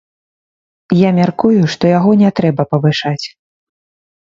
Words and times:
Я 0.99 1.09
мяркую, 1.19 1.59
што 1.75 1.83
яго 1.97 2.11
не 2.23 2.33
трэба 2.41 2.67
павышаць. 2.75 3.25